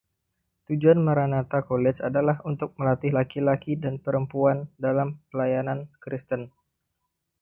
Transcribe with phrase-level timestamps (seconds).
[0.67, 6.41] Tujuan Maranatha College adalah untuk melatih laki-laki dan perempuan dalam pelayanan kristen.